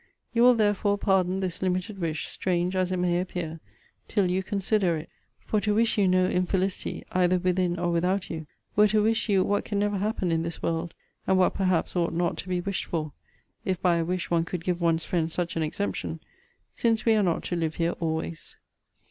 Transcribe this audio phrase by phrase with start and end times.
[0.33, 3.59] You will, therefore, pardon this limited wish, strange as it may appear,
[4.07, 5.07] till you consider it:
[5.45, 9.43] for to wish you no infelicity, either within or without you, were to wish you
[9.43, 10.95] what can never happen in this world;
[11.27, 13.11] and what perhaps ought not to be wished for,
[13.63, 16.19] if by a wish one could give one's friend such an exemption;
[16.73, 18.57] since we are not to live here always.